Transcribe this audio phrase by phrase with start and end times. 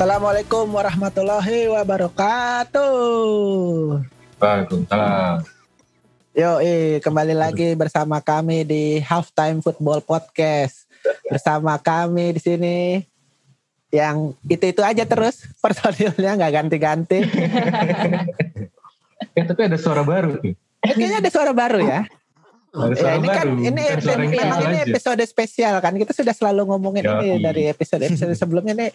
[0.00, 2.88] Assalamualaikum warahmatullahi wabarakatuh.
[4.40, 5.44] Waalaikumsalam.
[6.32, 10.88] Yo, eh, kembali lagi bersama kami di Halftime Football Podcast.
[11.28, 12.76] Bersama kami di sini
[13.92, 17.20] yang itu-itu aja terus personilnya nggak ganti-ganti.
[19.36, 20.40] Eh tapi ada suara baru.
[20.40, 20.56] Eh,
[20.96, 22.08] Kayaknya ada suara baru ya.
[22.70, 23.66] Ya, ini kan baru.
[23.66, 24.86] ini yang memang ini aja.
[24.86, 25.90] episode spesial kan.
[25.92, 27.18] Kita sudah selalu ngomongin Yoi.
[27.18, 28.90] ini dari episode-episode sebelumnya nih.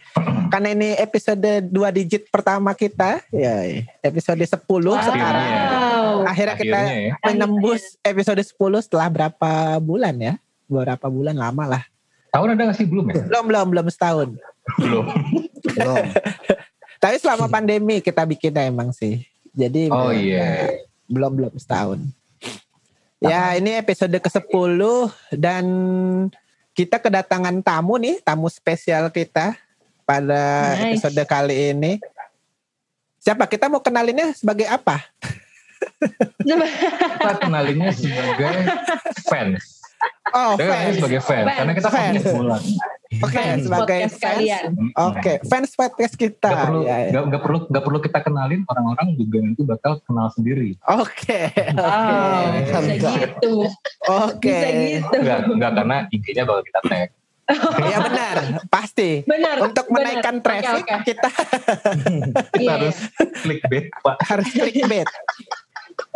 [0.48, 4.64] Karena ini episode dua digit pertama kita, ya episode 10
[5.04, 5.50] sekarang.
[5.52, 6.16] Wow.
[6.24, 7.14] Akhirnya kita Akhirnya ya.
[7.26, 10.34] menembus episode 10 setelah berapa bulan ya?
[10.66, 11.84] Beberapa bulan lama lah.
[12.32, 13.28] Tahun ada gak sih belum ya?
[13.28, 14.30] Belum belum belum setahun.
[14.80, 15.04] Belum.
[15.68, 16.06] Belum.
[17.04, 19.28] Tapi selama pandemi kita bikinnya emang sih.
[19.52, 20.80] Jadi Oh belum- iya.
[21.06, 22.00] belum belum setahun.
[23.24, 24.80] Ya ini episode ke-10
[25.32, 25.66] dan
[26.76, 29.56] kita kedatangan tamu nih, tamu spesial kita
[30.04, 31.00] pada Nice.
[31.00, 31.98] episode kali ini.
[33.24, 33.48] Siapa?
[33.48, 35.02] Kita mau kenalinnya sebagai apa?
[36.46, 38.54] Kita kenalinnya sebagai
[39.26, 39.75] fans.
[40.28, 40.96] Oh, kenalinnya fans.
[40.98, 41.46] sebagai fans.
[41.46, 41.56] Fans.
[41.56, 42.16] Karena kita Fans.
[42.18, 42.58] fans bola.
[43.16, 44.26] Oke, Fans sebagai podcast fans.
[44.28, 44.64] kalian.
[45.00, 46.50] Oke, fans podcast kita.
[46.50, 47.08] Gak perlu, Ya, ya.
[47.08, 50.70] nggak- nggak perlu, nggak perlu kita kenalin orang-orang juga nanti bakal kenal sendiri.
[50.92, 51.40] Oke,
[51.72, 52.80] Oh, oke.
[52.84, 53.54] bisa gitu.
[54.06, 54.52] Oke.
[54.52, 55.16] Bisa gitu.
[55.16, 57.10] Enggak, enggak karena IG-nya bakal kita tag.
[57.86, 58.36] Ya benar,
[58.68, 59.22] pasti.
[59.24, 59.62] Benar.
[59.64, 59.96] Untuk benar.
[59.96, 60.96] menaikkan Oke, traffic oke.
[61.06, 62.72] kita Kita Iya.
[62.74, 62.98] harus
[63.38, 64.16] clickbait, Pak.
[64.26, 65.06] harus clickbait.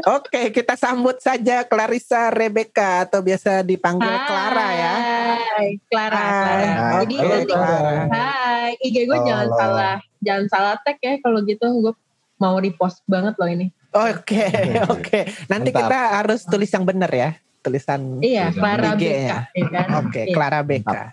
[0.02, 4.94] Oke, kita sambut saja Clarissa Rebecca atau biasa dipanggil Clara ya.
[4.96, 6.16] Hai, Clara.
[6.16, 6.32] Clara.
[6.32, 8.04] Hai, Jadi oke, nanti Clara.
[8.08, 9.56] Hai, IG gue jangan Halo.
[9.56, 11.94] salah, jangan salah tag ya kalau gitu gue
[12.36, 13.68] mau repost banget loh ini.
[13.90, 14.46] Oke,
[14.94, 15.20] oke.
[15.48, 15.82] Nanti Mantap.
[15.86, 17.30] kita harus tulis yang benar ya.
[17.60, 19.40] Tulisan Iya, Clara IG BK, ya.
[19.52, 19.88] ya kan?
[20.00, 20.34] Oke, Iya.
[20.34, 21.04] Clara Becca.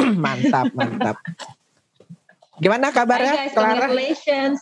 [0.24, 1.16] mantap, mantap.
[2.56, 3.68] Gimana Hai kabarnya, guys, Clara?
[3.84, 4.58] congratulations.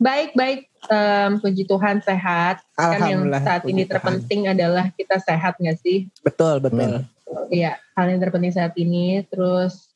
[0.00, 0.60] Baik, baik.
[0.88, 2.64] Em, puji Tuhan sehat.
[2.72, 3.92] Kan yang saat ini Tuhan.
[3.92, 6.08] terpenting adalah kita sehat gak sih?
[6.24, 7.04] Betul, betul.
[7.52, 9.20] Iya, hal yang terpenting saat ini.
[9.28, 9.92] Terus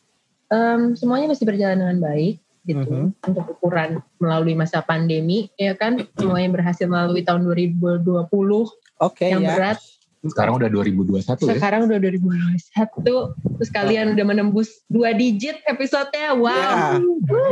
[0.52, 3.08] em, semuanya masih berjalan dengan baik gitu Mhm.
[3.28, 6.04] untuk ukuran melalui masa pandemi, ya kan?
[6.16, 8.68] Semuanya berhasil melalui tahun 2020
[9.00, 9.56] Oke yang ya.
[9.56, 9.78] berat.
[10.24, 11.60] Sekarang udah 2021 ya.
[11.60, 16.32] Sekarang udah 2021, terus kalian udah menembus dua digit episodenya.
[16.32, 17.04] Wow.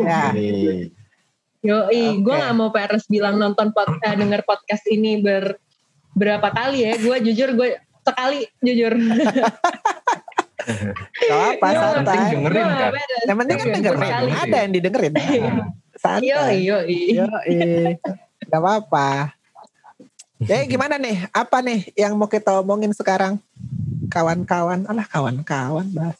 [0.04, 0.32] Ya.
[1.62, 2.42] Yoi, gue Oke.
[2.42, 5.62] gak mau Peres bilang nonton pod, eh, denger podcast ini ber
[6.18, 6.92] berapa kali ya.
[6.98, 8.92] Gue jujur gue sekali jujur.
[10.62, 12.30] Gak apa, Iya, Yang penting santai.
[12.30, 12.92] dengerin Gua kan.
[13.26, 14.12] Yang penting kan dengerin.
[14.30, 15.12] Ada yang didengerin.
[15.98, 16.26] Santai.
[16.30, 16.98] Yoi, yoi.
[17.18, 17.58] Yoi.
[18.46, 19.34] Gak apa-apa.
[20.42, 21.26] Jadi gimana nih?
[21.30, 23.38] Apa nih yang mau kita omongin sekarang?
[24.10, 24.86] Kawan-kawan.
[24.86, 26.18] Alah kawan-kawan bahas.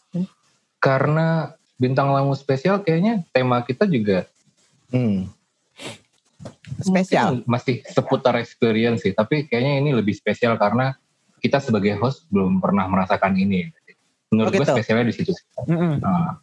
[0.83, 4.27] Karena bintang tamu spesial kayaknya tema kita juga
[4.93, 5.33] Hmm.
[6.83, 7.39] Spesial.
[7.39, 9.15] mungkin masih seputar experience sih.
[9.15, 10.93] Tapi kayaknya ini lebih spesial karena
[11.43, 13.71] kita sebagai host belum pernah merasakan ini.
[14.33, 14.75] Menurut Oh, gue gitu.
[14.77, 15.33] spesialnya di situ.
[15.69, 16.41] Nah,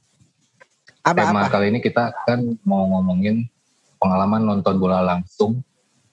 [1.04, 3.48] tema kali ini kita kan mau ngomongin
[3.98, 5.64] pengalaman nonton bola langsung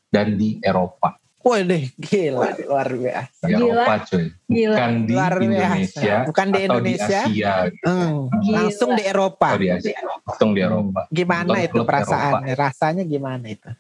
[0.09, 1.19] dan di Eropa.
[1.47, 2.59] Waduh gila.
[2.67, 3.45] Luar biasa.
[3.47, 3.55] Di.
[3.55, 4.25] Eropa cuy.
[4.51, 4.75] Gila.
[4.75, 5.47] Bukan di Luar biasa.
[5.47, 6.15] Indonesia.
[6.27, 7.21] Bukan di atau Indonesia.
[7.23, 7.55] di Asia.
[7.71, 7.87] gitu.
[7.87, 8.15] Hmm.
[8.43, 8.57] Gila.
[8.59, 9.47] Langsung di Eropa.
[9.55, 9.99] Atau di Asia.
[10.27, 11.01] Langsung di Eropa.
[11.15, 12.55] Gimana Nonton itu klub perasaannya?
[12.59, 13.71] Rasanya gimana itu?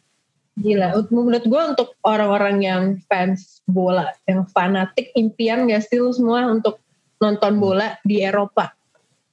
[0.57, 6.49] Gila, menurut gue untuk orang-orang yang fans bola, yang fanatik, impian gak sih lu semua
[6.49, 6.81] untuk
[7.21, 8.73] nonton bola di Eropa?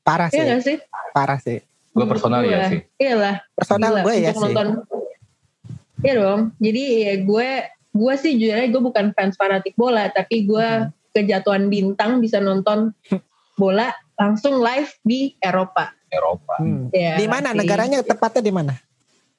[0.04, 0.50] Parah Iya sih.
[0.52, 0.78] gak sih?
[1.16, 1.64] Parah sih.
[1.96, 2.84] Gue personal ya sih.
[3.00, 3.36] Iya lah.
[3.56, 4.42] Personal gue ya sih.
[4.42, 4.68] nonton.
[6.04, 6.42] Iya dong.
[6.60, 7.50] Jadi ya gue,
[7.94, 10.90] gue sih jujur aja gue bukan fans fanatik bola, tapi gue Hmm.
[11.14, 12.90] kejatuhan bintang bisa nonton
[13.54, 15.94] bola langsung live di Eropa.
[16.10, 16.58] Eropa.
[16.58, 16.90] Hmm.
[16.90, 18.74] Ya, Di mana negaranya tepatnya di mana?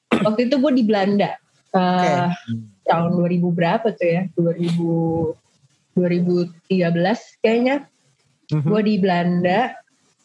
[0.09, 1.35] Waktu itu gue di Belanda.
[1.75, 2.31] Eh, Oke.
[2.87, 4.23] tahun 2000 berapa tuh ya?
[4.39, 5.35] 2000
[5.95, 6.63] 2013
[7.39, 7.91] kayaknya.
[8.51, 8.67] Mhm.
[8.67, 9.75] Gue di Belanda.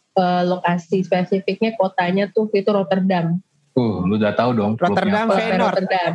[0.10, 3.40] eh, lokasi spesifiknya kotanya tuh itu Rotterdam.
[3.80, 4.72] Uh, lu udah tahu dong.
[4.76, 5.26] Rotterdam.
[5.32, 5.76] Feyenoord.
[5.80, 6.12] Rotterdam.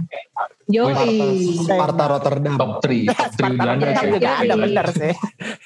[0.68, 1.16] Yoi.
[1.64, 2.56] Sparta Rotterdam.
[2.60, 3.08] Top 3.
[3.08, 4.12] Top 3 Sparta Belanda Rotterdam cuy.
[4.12, 5.14] juga ada bener sih.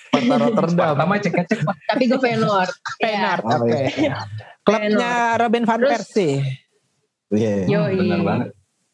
[0.07, 0.93] Sparta Rotterdam.
[0.95, 1.75] Pertama cek cek Pak.
[1.91, 2.75] Tapi gue Feyenoord.
[3.03, 3.83] Feyenoord, oke.
[4.63, 5.13] Klubnya
[5.43, 6.35] Robin van Persie.
[7.35, 7.55] Iya.
[7.67, 7.97] Yoi.
[7.99, 8.49] Bener banget.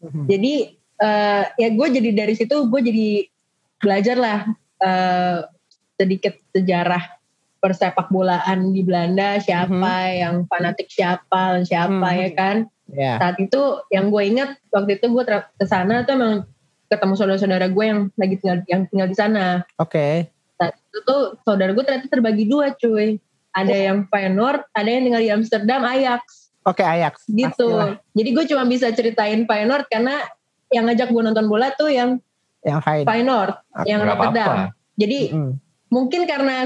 [0.04, 0.54] Jadi
[1.00, 3.08] eh, ya gue jadi dari situ gue jadi
[3.80, 4.38] belajar lah
[4.80, 5.38] eh,
[6.00, 7.02] sedikit sejarah
[7.64, 12.20] persepak bolaan di Belanda siapa yang fanatik siapa dan siapa Mhm.
[12.20, 13.16] ya kan Ya.
[13.16, 13.56] saat itu
[13.88, 16.34] yang gue inget waktu itu gue ke sana tuh emang
[16.86, 20.28] ketemu saudara-saudara gue yang lagi tinggal yang tinggal di sana Oke.
[20.54, 23.16] saat itu tuh saudara gue ternyata terbagi dua cuy
[23.50, 27.28] ada yang Feyenoord ada yang tinggal di Amsterdam Ajax Oke Ajax.
[27.28, 27.68] gitu.
[27.68, 28.00] Pastilah.
[28.12, 30.16] Jadi gue cuma bisa ceritain Feyenoord karena
[30.68, 32.20] yang ngajak gue nonton bola tuh yang
[32.60, 33.52] Yang Feyenoord.
[33.84, 34.52] Yang Rotterdam.
[34.96, 35.52] Jadi Mm.
[35.88, 36.64] mungkin karena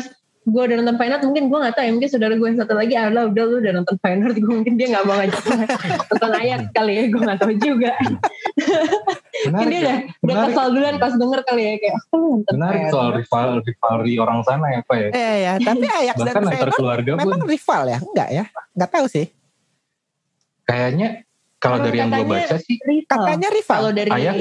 [0.49, 2.95] gue udah nonton Feyenoord, mungkin gue gak tahu ya, mungkin saudara gue yang satu lagi
[2.97, 5.57] adalah udah lu udah nonton Feyenoord, gue mungkin dia gak mau ngajak gue
[6.09, 7.93] nonton Ajax kali ya, gue gak tahu juga.
[9.49, 10.49] Mungkin dia udah, udah menarik.
[10.51, 14.41] kesal duluan pas denger kali ya, kayak aku lu nonton Menarik soal rival rivalry orang
[14.43, 15.09] sana ya Pak ya.
[15.13, 17.99] Iya ya, tapi Ajax dan Feyenoord keluarga pun memang rival ya?
[18.01, 18.45] Enggak ya?
[18.75, 19.27] Enggak tahu sih.
[20.69, 21.25] kayaknya
[21.59, 23.09] kalau dari yang gue baca sih rival.
[23.09, 23.77] Katanya rival.
[23.81, 24.37] Kalau dari Ajax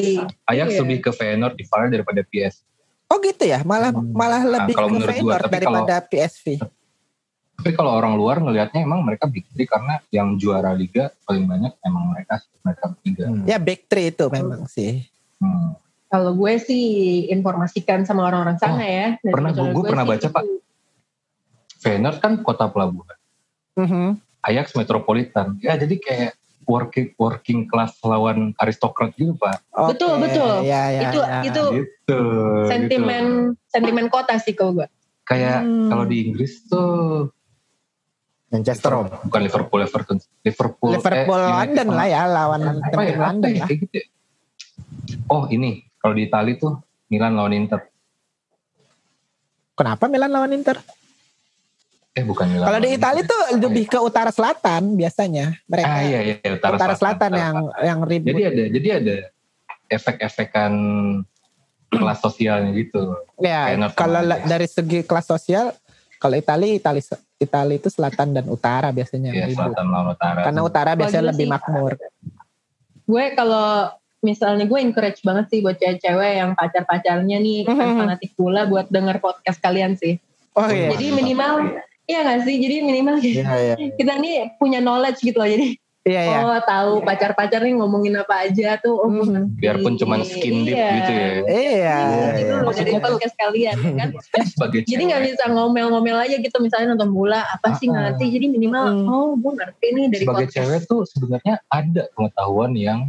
[0.52, 0.80] Ajax Iya.
[0.84, 2.67] lebih ke Feyenoord rivalnya daripada PS.
[3.08, 4.12] Oh gitu ya, malah Hmm.
[4.12, 6.46] malah lebih kalau ke menurut gua, tapi daripada PSV.
[7.58, 11.74] Tapi kalau orang luar ngelihatnya emang mereka big three karena yang juara liga paling banyak
[11.82, 13.24] emang mereka mereka bertiga.
[13.32, 13.44] Hmm.
[13.48, 15.08] Ya back three itu memang sih.
[15.42, 15.74] Hmm.
[16.08, 16.86] Kalau gue sih
[17.28, 19.08] informasikan sama orang-orang sana ya.
[19.20, 20.44] dari pernah saudara gue pernah baca, Pak.
[21.78, 23.18] Feyenoord kan kota pelabuhan,
[23.76, 24.18] Mhm.
[24.42, 25.60] Ajax metropolitan.
[25.60, 26.32] Ya jadi kayak
[26.68, 29.64] working working class lawan aristokrat gitu pak.
[29.72, 30.54] Oke, Betul, betul.
[30.62, 31.40] Ya, ya, Itu- ya.
[31.42, 32.20] itu Gitu.
[32.68, 33.66] Sentimen gitu.
[33.66, 34.88] sentimen kota sih kalau gue.
[35.24, 35.88] Kayak Hmm.
[35.88, 37.32] kalau di Inggris tuh
[38.48, 39.08] Manchester Om.
[39.28, 40.92] bukan Liverpool Everton, Liverpool.
[40.94, 43.68] Liverpool eh, London United lah ya lawan apa tim ya, apa London ya, lah.
[43.68, 44.06] kayak gitu ya.
[45.28, 47.80] Oh ini kalau di Itali tuh Milan lawan Inter.
[49.74, 50.80] Kenapa Milan lawan Inter?
[52.18, 52.66] Eh bukan Milan.
[52.66, 55.86] Kalau di Italia tuh lebih ke utara selatan biasanya mereka.
[55.88, 57.56] Ah iya iya utara, utara selatan utara yang
[57.86, 58.28] yang ribut.
[58.34, 59.16] Jadi ada jadi ada
[59.88, 60.72] efek-efekan
[61.88, 63.16] kelas sosialnya gitu.
[63.40, 65.72] ya, kalau dari segi kelas sosial,
[66.18, 67.04] kalau Italia Italia
[67.38, 69.62] Italia itu selatan dan utara biasanya Iya ribut.
[69.62, 70.40] selatan lawan utara.
[70.42, 71.54] Karena utara biasanya gila lebih sih.
[71.54, 71.92] makmur.
[73.08, 73.68] Gue kalau
[74.20, 77.98] misalnya gue encourage banget sih buat cewek-cewek yang pacar-pacarnya nih kan Mhm.
[78.02, 80.18] fanatik bola buat denger podcast kalian sih.
[80.58, 80.90] Oh iya.
[80.92, 81.78] Jadi minimal
[82.08, 82.56] Iya gak sih?
[82.56, 83.76] Jadi minimal Iya, iya.
[83.94, 85.46] kita nih punya knowledge gitu loh.
[85.46, 86.40] Jadi Iya iya.
[86.40, 88.96] oh tahu pacar-pacar nih ngomongin apa aja tuh.
[88.96, 89.60] Oh, ngerti.
[89.60, 90.90] Biarpun cuman skin deep Iya.
[90.96, 91.28] gitu ya.
[91.44, 91.98] Iya.
[92.00, 94.10] Ini dulu dari Maksudnya kan- podcast kalian ya kan.
[94.82, 98.00] Jadi nggak bisa ngomel-ngomel aja gitu misalnya nonton bola apa sih Ah, ah.
[98.08, 98.26] ngerti.
[98.32, 99.04] Jadi minimal Hmm.
[99.06, 100.56] oh gue ngerti nih dari sebagai podcast.
[100.64, 103.00] cewek tuh sebenarnya ada pengetahuan yang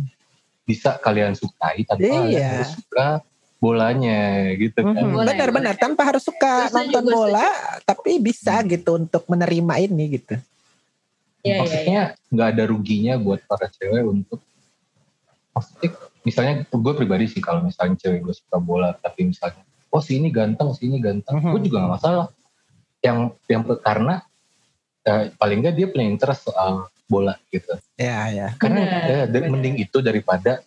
[0.67, 2.51] bisa kalian sukai tanpa Iya.
[2.61, 3.23] harus suka
[3.59, 4.95] bolanya gitu kan.
[4.95, 5.13] Mhm.
[5.13, 5.83] Boleh, Benar-benar boleh.
[5.83, 7.47] tanpa harus suka setuju, nonton bola,
[7.83, 10.35] tapi bisa gitu untuk menerima ini gitu.
[10.39, 10.43] Iya
[11.43, 11.59] iya iya.
[11.59, 14.39] Maksudnya nggak ada ruginya buat para cewek untuk
[15.51, 15.91] maksudnya
[16.23, 19.59] misalnya gue pribadi sih kalau misalnya cewek gue suka bola tapi misalnya
[19.91, 21.51] oh si ini ganteng si ini ganteng Mhm.
[21.51, 22.27] gue juga gak masalah
[23.03, 23.19] yang
[23.51, 24.23] yang karena
[25.03, 28.49] eh, paling nggak dia punya interest soal bola gitu Iya iya.
[28.55, 28.81] karena
[29.27, 30.63] ya, mending itu daripada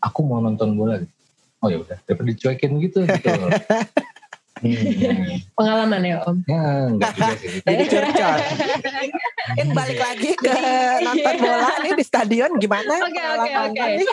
[0.00, 1.12] aku mau nonton bola gitu.
[1.60, 3.28] Oh ya udah daripada dicuekin gitu gitu
[4.60, 6.36] Hmm, Pengalaman ya om.
[6.44, 8.36] ya enggak juga sih Jadi curcol.
[9.48, 10.52] Mungkin balik lagi ke
[11.00, 12.92] nonton bola nih di stadion gimana?
[13.08, 13.80] Oke, oke, oke.
[13.96, 14.08] nih?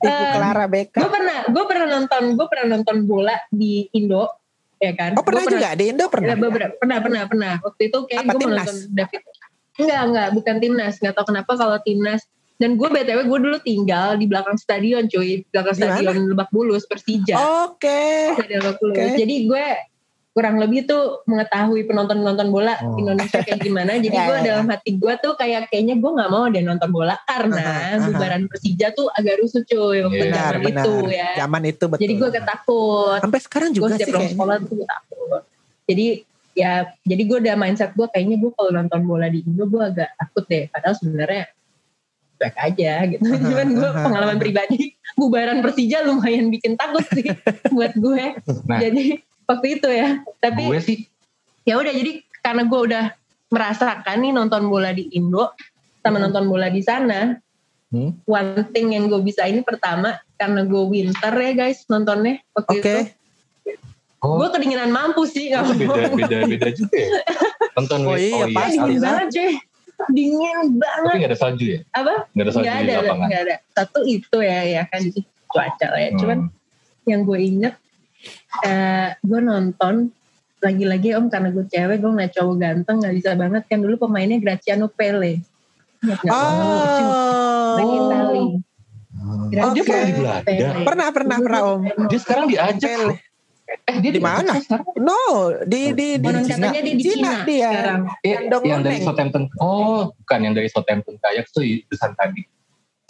[0.00, 1.02] Ibu Eh, Clara Beckham.
[1.02, 4.30] Gue pernah gue pernah nonton gue pernah nonton bola di Indo
[4.78, 5.18] ya kan.
[5.18, 6.30] Oh pernah Gua juga di Indo pernah.
[6.30, 7.52] Ya, beberapa, pernah pernah pernah.
[7.58, 8.66] Waktu itu kayak gue timnas?
[8.70, 9.22] nonton David.
[9.82, 10.94] Enggak enggak bukan timnas.
[11.02, 12.22] Enggak tahu kenapa kalau timnas.
[12.60, 15.96] Dan gue btw gue dulu tinggal di belakang stadion cuy, belakang Di mana?
[15.96, 17.34] stadion Lebak Bulus Persija.
[17.66, 18.36] Oke.
[18.36, 18.94] Stadion Lebak Bulus.
[18.94, 19.16] Oke.
[19.16, 19.64] Jadi gue
[20.30, 22.94] kurang lebih tuh mengetahui penonton-penonton bola Oh.
[22.94, 23.96] Indonesia kayak gimana.
[23.96, 24.46] Jadi Ya, gue ya, ya.
[24.46, 28.06] dalam hati gue tuh kayak kayaknya gue nggak mau deh nonton bola karena Aha, aha.
[28.06, 30.20] bubaran Persija tuh agak rusuh cuy waktu.
[30.22, 30.84] Benar zaman benar.
[30.84, 31.28] itu ya.
[31.34, 32.02] Zaman itu betul.
[32.04, 33.18] Jadi gue ketakut.
[33.18, 34.32] sampai sekarang Gue juga setiap sih kayaknya.
[34.36, 35.42] sekolah tuh gue takut.
[35.88, 36.06] Jadi
[36.50, 40.12] ya jadi gue udah mindset gue kayaknya gue kalau nonton bola di Indo gue agak
[40.14, 40.68] takut deh.
[40.68, 41.44] Padahal sebenarnya
[42.40, 43.22] baik aja gitu.
[43.28, 47.28] Cuman gue pengalaman pribadi bubaran Persija lumayan bikin takut sih
[47.76, 48.24] buat gue.
[48.64, 48.80] Nah.
[48.80, 50.24] Jadi waktu itu ya.
[50.40, 50.98] Tapi gue sih
[51.68, 53.04] ya udah jadi karena gue udah
[53.52, 55.52] merasakan nih nonton bola di Indo
[56.00, 57.36] sama nonton bola di sana.
[57.92, 58.16] Hmm?
[58.24, 62.80] One thing yang gue bisa ini pertama karena gue winter ya guys nontonnya waktu Oke.
[62.80, 63.02] itu.
[64.24, 67.20] oh Gue kedinginan mampus sih nggak itu beda beda beda juga ya
[67.76, 68.76] nonton Oh iya, iya, pasti.
[68.78, 69.52] Dingin banget cuy.
[70.08, 71.14] Dingin tapi banget.
[71.20, 72.14] nggak ada salju ya Apa?
[72.30, 73.54] nggak ada salju di ada, lapangan nggak ada.
[73.70, 75.02] Satu itu ya, ya kan
[75.46, 76.10] cuaca lah ya.
[76.16, 77.08] Cuman Hmm.
[77.08, 77.74] yang gue inget,
[78.62, 79.94] eh, gue nonton
[80.58, 84.36] lagi-lagi om karena gue cewek gue ngeliat cowok ganteng nggak bisa banget kan dulu pemainnya
[84.36, 85.40] Graziano Pele
[86.00, 86.20] Ingat?
[86.20, 87.76] Main Oh.
[87.78, 88.44] Itali.
[89.58, 89.72] Oh.
[89.72, 90.84] dia pernah di Belanda Pele.
[90.84, 91.80] Pernah pernah pernah Om.
[92.08, 93.14] dia sekarang diajak Pele.
[93.70, 94.52] Eh dia Di mana?
[94.96, 95.22] No,
[95.62, 96.68] di di di Konon Cina.
[96.68, 97.70] dia di Cina Cina, dia.
[97.70, 98.00] sekarang.
[98.20, 98.98] Eh, Yang yang dari.
[99.00, 102.42] Southampton oh bukan yang dari Southampton ke Ajax tuh Dusan tadi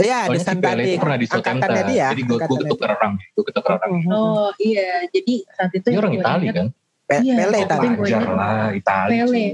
[0.01, 2.09] Iya, di Soalnya si Santa Pele di itu pernah di Southampton dia.
[2.09, 3.91] jadi gue gue ketukar orang gue ketukar orang.
[4.09, 6.67] Oh iya, jadi saat itu dia orang Itali kan
[7.05, 7.35] Pe- Iya.
[7.37, 7.69] Pele oh, Itali.
[7.85, 7.87] tadi.
[8.01, 9.47] wajar lah Itali Pele.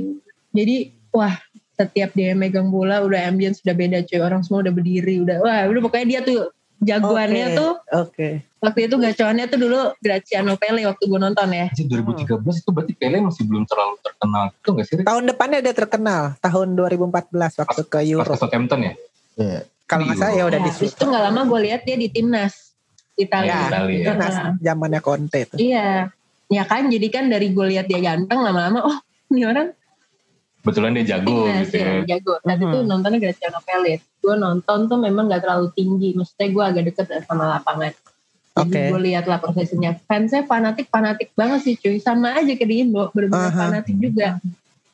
[0.55, 0.77] Jadi
[1.11, 1.35] wah
[1.75, 5.67] setiap dia megang bola udah ambience udah beda cuy orang semua udah berdiri udah wah
[5.67, 6.49] udah pokoknya dia tuh
[6.79, 8.29] jagoannya Oke, tuh Oke.
[8.67, 12.93] Waktu itu gacoannya tuh dulu Graziano Pele waktu gue nonton ya Anjir, 2013 itu berarti
[12.93, 14.95] Pele masih belum terlalu terkenal itu gak sih?
[15.01, 16.23] Tahun depannya udah terkenal.
[16.39, 18.27] Tahun 2014 waktu ke pas Euro.
[18.27, 18.93] ke Southampton ya
[19.37, 19.61] Iya.
[19.85, 22.09] Kalau nggak salah ya udah Nah, di terus itu nggak lama gue lihat dia di
[22.09, 22.55] timnas
[23.15, 23.97] Italia Ya, Italia.
[23.97, 24.53] itu nas Nah.
[24.59, 25.57] zamannya Conte tuh.
[25.57, 26.11] iya
[26.47, 28.97] ya kan jadi kan dari gue lihat dia ganteng lama-lama oh
[29.29, 29.71] ini orang
[30.59, 32.73] kebetulan dia jago timnas gitu ya ya jago tapi Mhm.
[32.73, 37.07] tuh nontonnya Graziano Pele gue nonton tuh memang gak terlalu tinggi maksudnya gue agak deket
[37.23, 37.95] sama lapangan
[38.57, 38.83] jadi Oke.
[38.89, 42.01] gue lihat lah prosesnya fansnya fanatik fanatik banget sih cuy.
[42.01, 43.61] Sama aja kayak di Indo bener-bener Aha.
[43.69, 44.41] fanatik juga.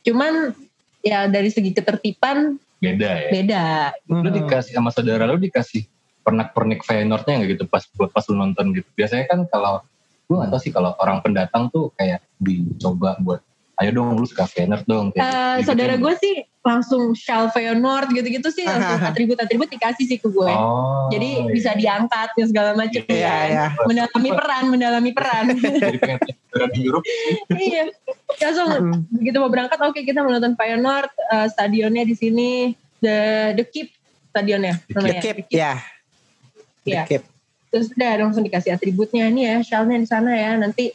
[0.03, 0.51] Cuman
[0.99, 3.31] ya dari segi ketertiban beda ya.
[3.31, 3.63] beda.
[4.11, 5.87] Lu dikasih sama saudara lu dikasih
[6.27, 8.89] pernak-pernik Feyenoordnya nggak gitu pas buat pas lu nonton gitu?
[8.99, 9.79] Biasanya kan kalau
[10.27, 13.47] gue gak tau sih kalau orang pendatang tuh kayak dicoba buat
[13.83, 15.21] ayo dong lu suka Feyenoord dong Eh,
[15.59, 15.75] gitu.
[15.75, 21.11] saudara gue sih langsung Shal Feyenoord gitu-gitu sih langsung atribut-atribut dikasih sih ke gue oh,
[21.11, 21.51] jadi iya.
[21.51, 23.37] bisa diangkat dan segala macam Iya, ya.
[23.51, 23.65] iya.
[23.83, 25.45] mendalami peran mendalami peran
[25.83, 27.05] jadi pengen saudara di Europe
[27.59, 27.91] iya
[28.39, 28.69] langsung
[29.11, 32.51] begitu mau berangkat oke kita menonton Feyenoord eh, stadionnya di sini
[33.03, 33.19] the
[33.59, 33.91] the keep
[34.31, 35.59] stadionnya The namanya Keep, The Keep.
[35.59, 35.73] ya.
[36.87, 37.03] Iya.
[37.11, 37.23] Keep.
[37.73, 40.93] terus udah langsung dikasih atributnya nih ya shalnya di sana ya nanti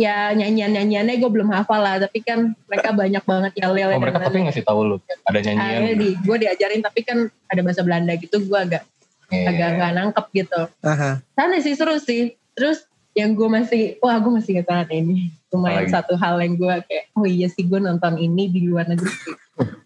[0.00, 4.00] ya nyanyian nyanyiannya gue belum hafal lah tapi kan mereka banyak banget yel yel oh
[4.00, 4.96] mereka tapi ngasih tahu lu
[5.28, 8.84] ada nyanyian di gue diajarin tapi kan ada bahasa Belanda gitu gue agak
[9.30, 9.46] Iya.
[9.46, 11.22] agak nggak nangkep gitu Aha.
[11.38, 12.82] sana sih seru sih terus
[13.14, 15.94] yang gue masih wah gue masih ingat banget ini lumayan Apalagi?
[15.94, 19.36] satu hal yang gue kayak oh iya sih gue nonton ini di luar negeri sih.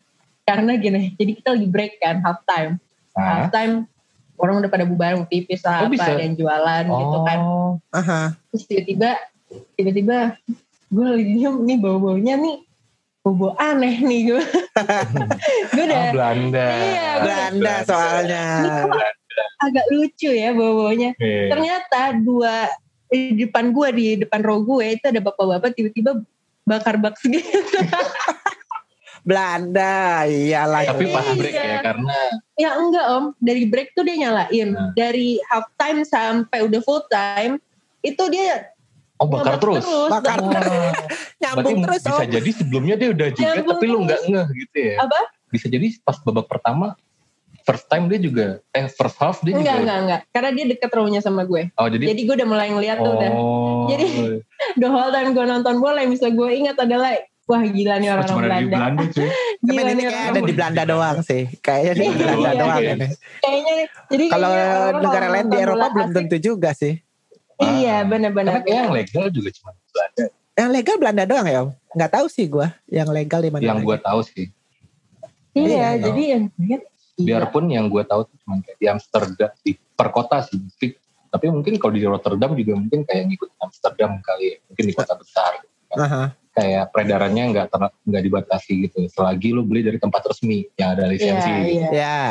[0.48, 2.80] karena gini jadi kita lagi break kan half time
[3.12, 3.84] half time
[4.40, 6.08] orang udah pada bubar mau pipis lah Oh, bisa?
[6.08, 8.20] apa dan jualan gitu kan oh Aha.
[8.48, 9.12] terus tiba-tiba
[9.74, 10.36] tiba-tiba
[10.88, 12.56] gue lagi diem nih bau-baunya nih
[13.20, 14.42] bau aneh nih gue
[15.74, 18.44] gue udah Oh, Belanda Iya, Belanda soalnya.
[18.60, 18.92] ini kok
[19.60, 21.42] agak lucu ya bau-baunya Iya.
[21.50, 22.68] ternyata dua
[23.06, 26.20] di depan gue di depan row gue itu ada bapak-bapak tiba-tiba
[26.62, 27.44] bakar bak gitu
[29.24, 30.84] Belanda, iyalah.
[30.84, 31.34] tapi pas Iya.
[31.34, 32.16] break ya karena
[32.54, 34.92] ya enggak om dari break tuh dia nyalain Nah.
[34.92, 37.56] dari half time sampai udah full time
[38.00, 38.68] itu dia
[39.24, 40.92] oh bakar ngebak terus Bakar Oh.
[41.40, 42.30] Nyambung Berarti terus, bisa Om.
[42.30, 44.04] jadi sebelumnya dia udah juga Nyambung tapi lu terus.
[44.04, 44.94] nggak ngeh gitu ya.
[45.00, 46.86] apa Bisa jadi pas babak pertama
[47.62, 49.80] first time dia juga eh first half dia enggak juga.
[49.80, 52.98] enggak enggak karena dia deket row-nya sama gue Oh jadi, jadi gue udah mulai ngeliat
[52.98, 54.12] tuh udah oh, Jadi-
[54.80, 58.14] the whole time gue nonton bola yang bisa gue ingat adalah wah gila nih oh,
[58.14, 59.28] orang-orang cuma ada di Belanda Belanda cuy.
[59.64, 61.42] Tapi Gila ini nih kayak ada orang di Belanda doang sih.
[61.58, 62.92] Kayaknya di Iya, Belanda iya, doang iya.
[62.94, 63.06] ini.
[63.38, 63.74] kayaknya
[64.06, 66.94] jadi Kalau orang negara lain di Eropa belum tentu juga sih.
[67.60, 68.04] Iya Ah.
[68.04, 70.24] benar-benar Karena kayak yang legal juga cuma Belanda.
[70.54, 71.60] Yang legal Belanda doang ya?
[71.92, 73.62] Nggak tahu sih gua yang legal di mana.
[73.64, 74.46] Yang gue tahu sih.
[75.52, 76.78] iya Iya, jadi yang gila.
[77.14, 80.58] Biarpun yang gue tahu tuh cuma kayak di Amsterdam di per kota sih.
[80.58, 80.98] Mungkin-
[81.30, 84.56] Tapi mungkin kalau di Rotterdam juga mungkin kayak ngikut Amsterdam kali ya.
[84.64, 85.50] Mungkin di kota besar.
[85.58, 85.98] gitu kan.
[86.00, 86.22] Aha.
[86.52, 88.98] Kayak peredarannya nggak ter- nggak dibatasi gitu.
[89.08, 91.50] Selagi lu beli dari tempat resmi yang ada lisensi.
[91.50, 91.88] Iya, iya.
[91.90, 92.22] Ya.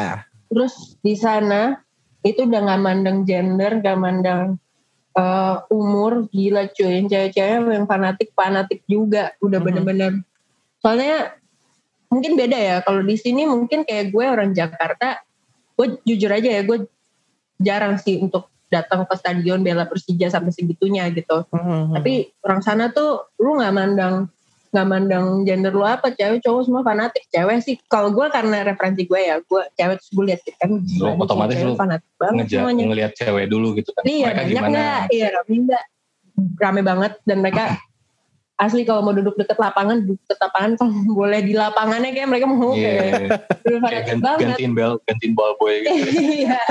[0.47, 1.83] Terus di sana
[2.21, 4.55] itu udah nggak mandang gender, nggak mandang
[5.13, 7.01] eh, umur, gila cuy.
[7.01, 9.65] Yang cewek-cewek yang fanatik fanatik juga, udah Mhm.
[9.65, 10.12] bener-bener.
[10.82, 11.38] Soalnya
[12.10, 12.75] mungkin beda ya.
[12.82, 15.22] Kalau di sini mungkin kayak gue orang Jakarta,
[15.77, 16.86] gue jujur aja ya, gue
[17.62, 21.46] jarang sih untuk datang ke stadion bela Persija sampai segitunya gitu.
[21.53, 21.93] Mhm.
[21.93, 24.34] Tapi orang sana tuh lu nggak mandang
[24.73, 29.05] nggak mandang gender lu apa cewek cowok semua fanatik cewek sih kalau gue karena referensi
[29.05, 32.83] gue ya gue cewek terus gue lihat kan nih, otomatis lu fanatik banget Ngeja, semuanya
[32.89, 34.01] ngelihat cewek dulu gitu kan.
[34.03, 34.69] iya Mereka banyak gimana?
[34.73, 35.83] nggak iya rame nggak
[36.57, 37.63] rame banget dan mereka
[38.55, 42.45] asli kalau mau duduk deket lapangan duduk deket lapangan kalau boleh di lapangannya kayak mereka
[42.49, 42.89] mau Iya.
[42.89, 45.93] kayak udah Kayak fanatik ganti, banget gantiin bel, gantiin ball boy gitu.
[46.41, 46.61] Iya.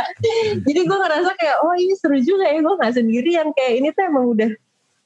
[0.58, 4.02] Jadi gue ngerasa kayak oh ini seru juga ya gue nggak sendirian kayak ini tuh
[4.06, 4.50] emang udah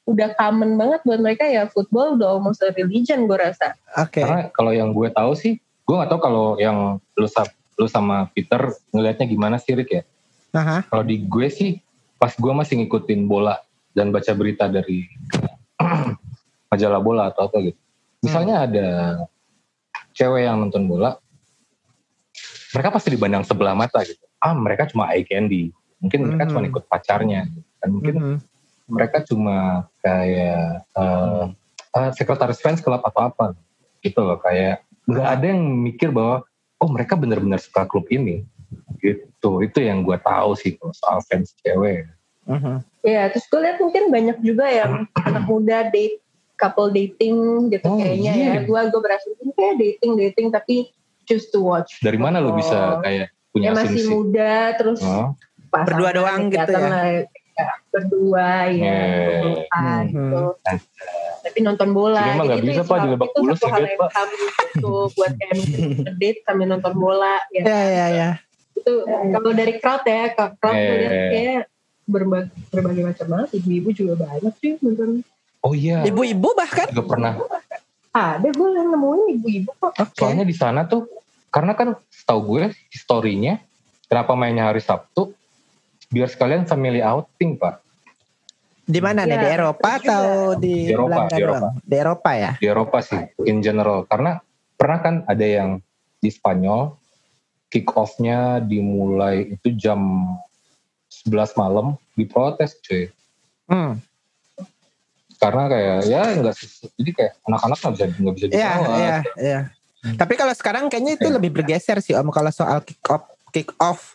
[0.06, 3.74] udah common banget buat mereka ya football udah almost a religion gue rasa.
[3.98, 4.22] Oke.
[4.22, 7.26] Karena kalau yang gue tahu sih, gue nggak tahu kalau yang lu,
[7.76, 10.02] lu sama Peter ngelihatnya gimana sih Rick ya.
[10.54, 10.86] Aha.
[10.86, 11.82] Kalau di gue sih,
[12.16, 13.58] pas gue masih ngikutin bola
[13.92, 15.10] dan baca berita dari
[16.70, 17.78] majalah bola atau apa gitu.
[18.22, 18.88] Misalnya ada
[20.14, 21.18] cewek yang nonton bola,
[22.72, 24.22] mereka pasti dibandang sebelah mata gitu.
[24.38, 25.74] Ah mereka cuma eye candy.
[25.98, 26.50] Mungkin mereka Mhm.
[26.54, 27.40] cuma ikut pacarnya.
[27.50, 27.66] Gitu.
[27.82, 28.36] Dan mungkin Mhm.
[28.86, 31.44] Mereka cuma kayak eh,
[31.92, 33.52] eh, sekretaris fans klub atau apa
[34.00, 36.42] gitu loh kayak nggak ada yang mikir bahwa
[36.78, 38.46] oh mereka benar-benar suka klub ini
[38.98, 42.06] gitu itu yang gue tahu sih kalau soal fans cewek
[42.46, 42.78] Mhm.
[43.02, 46.22] Ya terus gue lihat mungkin banyak juga yang anak muda date
[46.54, 47.34] couple dating
[47.68, 48.46] gitu Oh, kayaknya iya.
[48.54, 48.58] ya.
[48.62, 50.94] Gue gue berasa kayak dating dating tapi
[51.26, 51.98] choose to watch.
[51.98, 53.02] Dari mana lu bisa Oh.
[53.02, 54.06] kayak Ya punya masih asumsi?
[54.06, 55.34] muda terus Oh,
[55.66, 56.78] pasangan Berdua doang gitu ya?
[56.78, 57.06] lah,
[57.56, 59.66] ya, berdua ya Yeah.
[59.72, 60.02] Hmm.
[60.06, 60.42] gitu
[61.40, 63.78] tapi nonton bola Jadi emang Jadi bisa, itu Pak, di lebak itu bulus satu hal
[63.78, 64.10] ngedate, yang Pak.
[64.12, 64.34] kami
[64.66, 65.54] gitu buat kayak
[66.04, 68.30] ngedate sambil nonton bola ya Ya ya ya.
[68.74, 70.86] itu kalau dari crowd ya kalau crowd Yeah.
[70.86, 71.62] ngeliat kayak
[72.06, 75.08] berbagai, berbagai macam banget ibu-ibu juga banyak sih nonton
[75.60, 76.86] oh iya, Ibu-ibu bahkan.
[76.88, 77.32] juga pernah.
[78.12, 80.14] ada gue yang nemuin ibu-ibu kok Oke.
[80.16, 81.04] Soalnya di sana tuh,
[81.48, 83.58] karena kan setahu gue historinya,
[84.04, 85.34] kenapa mainnya hari Sabtu,
[86.06, 87.82] biar sekalian family outing pak.
[88.82, 89.34] Di mana nih?
[89.34, 91.58] Ya, Di Eropa atau di, Di Eropa, Belanda di Eropa.
[91.58, 91.74] doang?
[91.82, 92.52] Di Eropa ya.
[92.54, 94.06] Di Eropa sih, in general.
[94.06, 94.38] Karena
[94.72, 95.70] pernah kan ada yang
[96.16, 96.94] di Spanyol,
[97.66, 99.98] kick off-nya dimulai itu jam
[101.08, 103.10] 11 malam, diprotes cuy.
[103.66, 103.98] Hmm.
[105.36, 109.60] Karena kayak ya nggak sesu- jadi kayak anak-anak nggak bisa nggak bisa Iya, iya, iya.
[110.14, 111.34] Tapi kalau sekarang kayaknya itu Iya.
[111.36, 114.14] lebih bergeser sih Om kalau soal kick off kick off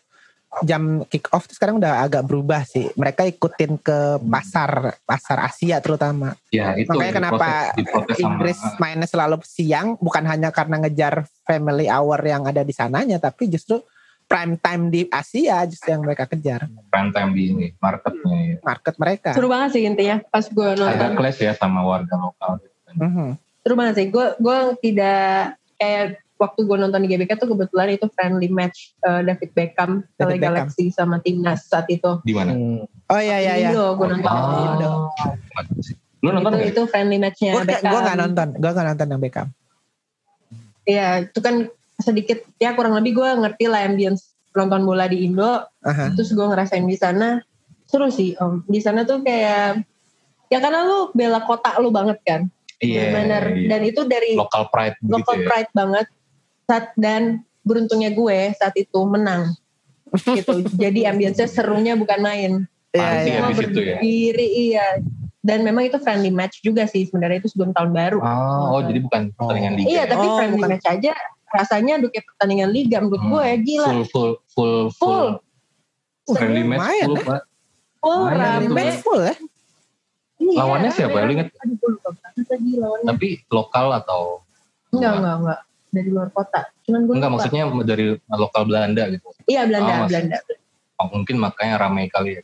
[0.62, 2.92] jam kick off itu sekarang udah agak berubah sih.
[2.94, 6.36] Mereka ikutin ke pasar pasar Asia terutama.
[6.50, 11.14] Ya itu Makanya kenapa diprotes- diprotes sama- Inggris mainnya selalu siang bukan hanya karena ngejar
[11.42, 13.80] family hour yang ada di sananya tapi justru
[14.24, 18.56] prime time di Asia justru yang mereka kejar prime time di ini marketnya ya.
[18.62, 19.30] market mereka.
[19.32, 22.60] seru banget sih intinya pas gue Agak nonton clash ya sama warga lokal.
[22.60, 22.96] gitu kan.
[22.98, 23.28] Mhm.
[23.58, 25.32] seru banget sih gue gue tidak
[25.76, 26.08] kayak
[26.42, 30.46] waktu gue nonton di GBK tuh kebetulan itu friendly match eh, David Beckham David Beckham.
[30.66, 32.58] Galaxy sama timnas saat itu Di mana?
[32.58, 32.90] Hmm.
[33.14, 33.70] Oh iya iya iya.
[33.70, 34.92] Indo gue nonton di Indo.
[36.22, 36.74] Lu nonton itu, nggak?
[36.74, 39.48] itu friendly matchnya Gue Beckham gue nggak nonton, gue nggak nonton yang Beckham.
[40.82, 41.56] Iya itu kan
[42.02, 46.12] sedikit ya kurang lebih gue ngerti lah ambience nonton bola di Indo Aha.
[46.18, 47.40] terus gue ngerasain di sana
[47.88, 49.86] seru sih om di sana tuh kayak
[50.52, 52.42] ya karena lu bela kota lu banget kan
[52.82, 53.14] Iya.
[53.14, 53.68] benar iya.
[53.70, 55.46] dan itu dari local pride gitu local ya.
[55.46, 56.08] pride banget
[56.72, 59.52] saat dan beruntungnya gue saat itu menang
[60.16, 62.52] gitu jadi ambience serunya bukan main
[62.92, 63.40] Iya iya.
[63.50, 64.00] itu ya?
[64.00, 64.88] berdiri iya
[65.40, 69.00] dan memang itu friendly match juga sih sebenarnya itu sebelum tahun baru Oh, oh jadi
[69.00, 69.88] bukan pertandingan liga.
[69.90, 70.72] iya tapi Oh, friendly bukan.
[70.72, 71.12] match aja
[71.50, 73.32] rasanya kayak pertandingan liga menurut Hmm.
[73.34, 75.28] gue gila Full full full full.
[76.22, 77.24] full Friendly match lumayan full, ya.
[77.26, 77.42] Pak.
[77.98, 79.36] full rame full ya.
[80.38, 81.14] Iya, Lawannya siapa?
[81.14, 81.26] rame.
[81.26, 81.48] Lu inget?
[81.56, 83.08] Aduh, gue lupa banget lagi lawannya.
[83.08, 84.22] Tapi lokal atau
[84.90, 85.60] Enggak, enggak, enggak.
[85.92, 86.72] Dari luar kota.
[86.88, 87.44] Cuman gue enggak lupa.
[87.44, 89.28] maksudnya dari lokal Belanda gitu.
[89.44, 90.38] Iya, Belanda, Oh, Belanda.
[90.98, 92.42] Oh, mungkin makanya ramai kali ya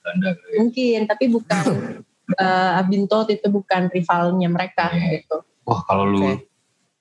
[0.00, 0.54] Belanda ya.
[0.62, 1.64] Mungkin, tapi bukan
[2.42, 5.18] eh Abintot itu bukan rivalnya mereka Iya.
[5.18, 5.42] gitu.
[5.66, 6.46] Wah, kalau lu Oke.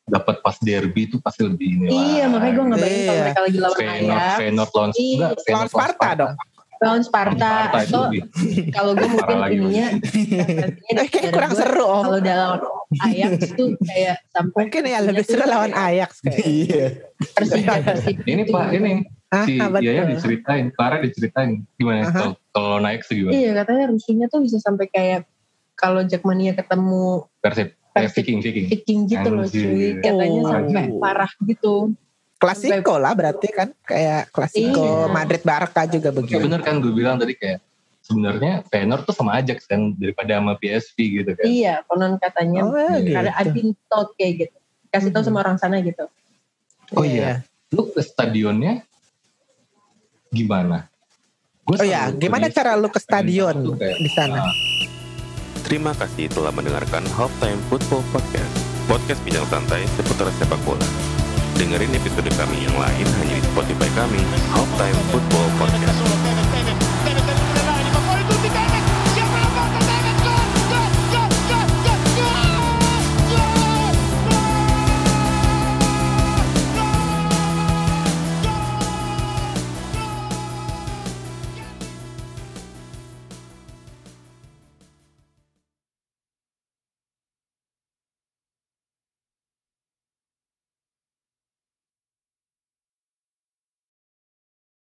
[0.05, 1.93] dapat pas derby itu pasti lebih ini lah.
[1.93, 3.21] Iya, makanya gue nggak bayangin kalau Iya.
[3.21, 6.33] mereka lagi lawan Feyenoord, Ajax, Feyenoord lawan Iya, enggak, Lawan Feyenoord Sparta dong.
[6.77, 8.03] Lawan Sparta, Sparta itu atau
[8.69, 9.87] kalau gue mungkin ininya
[10.91, 12.03] Eh, kayaknya kurang seru om.
[12.03, 12.59] Kalau udah lawan
[13.01, 16.39] Ajax tuh kayak sampai Mungkin ya lebih seru lawan Ajax kayak.
[16.41, 16.85] Iya.
[17.31, 18.43] Persija Persib Ini.
[18.47, 18.93] Pak, ini
[19.27, 19.81] Ah, si betul.
[19.81, 22.13] Yaya diceritain, Clara diceritain gimana Aha.
[22.13, 23.33] kalau kalau naik sih gimana?
[23.33, 25.25] Iya, katanya rusuhnya tuh bisa sampai kayak
[25.73, 28.15] kalau Jackmania ketemu Persib, Persib.
[28.15, 28.67] Viking, Viking.
[28.69, 29.97] Viking gitu loh cuy.
[29.97, 30.51] Katanya Oh.
[30.53, 31.73] sampai parah gitu.
[32.35, 35.07] Klasiko lah berarti kan kayak klasiko Iya.
[35.07, 36.37] Madrid Barca juga begitu.
[36.37, 37.63] bener kan gue bilang tadi kayak
[38.01, 41.43] sebenarnya Feyenoord tuh sama Ajax kan daripada sama PSV gitu kan.
[41.43, 43.17] Iya, konon katanya Oh ya, Iya.
[43.17, 43.39] ada gitu.
[43.39, 44.57] I've been told kayak gitu.
[44.89, 45.27] Kasih tahu Mhm.
[45.27, 46.05] sama orang sana gitu.
[46.91, 47.41] Oh iya.
[47.71, 48.85] Lu ke stadionnya
[50.29, 50.85] gimana?
[51.63, 54.43] Gua Oh iya, gimana cara lu ke stadion kayak, di sana?
[54.43, 54.53] ah,
[55.65, 58.53] Terima kasih telah mendengarkan Halftime Football Podcast.
[58.85, 60.85] Podcast bincang santai seputar sepak bola.
[61.55, 64.19] Dengerin episode kami yang lain hanya di Spotify kami,
[64.51, 66.04] Halftime Football Podcast.